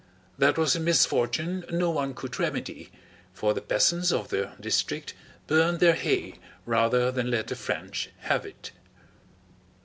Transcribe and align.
That 0.39 0.57
was 0.57 0.75
a 0.75 0.79
misfortune 0.79 1.63
no 1.69 1.91
one 1.91 2.15
could 2.15 2.39
remedy, 2.39 2.89
for 3.35 3.53
the 3.53 3.61
peasants 3.61 4.11
of 4.11 4.29
the 4.29 4.53
district 4.59 5.13
burned 5.45 5.79
their 5.79 5.93
hay 5.93 6.39
rather 6.65 7.11
than 7.11 7.29
let 7.29 7.45
the 7.45 7.55
French 7.55 8.09
have 8.21 8.43
it. 8.43 8.71